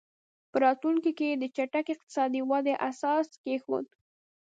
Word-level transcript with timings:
په 0.51 0.57
راتلونکي 0.65 1.11
کې 1.17 1.25
یې 1.31 1.35
د 1.41 1.45
چټکې 1.55 1.91
اقتصادي 1.95 2.41
ودې 2.49 2.75
اساس 2.89 3.27
کېښود. 3.43 3.87